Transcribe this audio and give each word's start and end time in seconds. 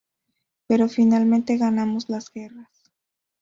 Pero, 0.65 0.89
finalmente, 0.89 1.57
ganamos 1.59 2.09
las 2.09 2.31
guerras". 2.31 2.89